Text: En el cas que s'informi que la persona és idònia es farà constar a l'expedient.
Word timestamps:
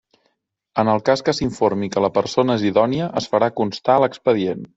En 0.83 0.89
el 0.93 1.03
cas 1.09 1.21
que 1.27 1.35
s'informi 1.39 1.89
que 1.97 2.03
la 2.07 2.11
persona 2.17 2.57
és 2.61 2.67
idònia 2.71 3.11
es 3.23 3.29
farà 3.37 3.53
constar 3.63 3.97
a 3.99 4.05
l'expedient. 4.07 4.67